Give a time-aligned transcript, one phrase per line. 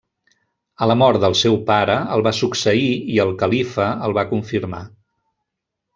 [0.85, 4.85] A la mort del seu pare el va succeir i el califa el va confirmar.